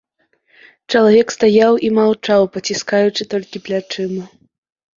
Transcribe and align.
Чалавек 0.93 1.27
стаяў 1.35 1.73
і 1.89 1.93
маўчаў, 1.99 2.41
паціскаючы 2.57 3.23
толькі 3.37 3.63
плячыма. 3.69 4.23